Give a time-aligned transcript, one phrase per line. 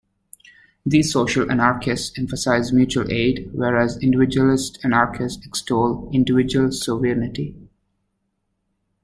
[0.83, 7.55] These social anarchists emphasize mutual aid, whereas individualist anarchists extoll individual sovereignty.